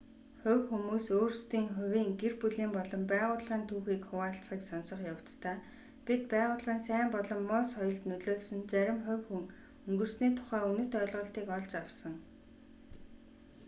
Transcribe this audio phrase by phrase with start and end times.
[0.41, 5.55] хувь хүмүүс өөрсдийн хувийн гэр бүлийн болон байгууллагын түүхийг хуваалцахыг сонсох явцдаа
[6.05, 9.43] бид байгууллагын сайн болон муу соёлд нөлөөлсөн зарим хувь хүн
[9.87, 12.13] өнгөрсөний тухай үнэт ойлголтыг олж авсан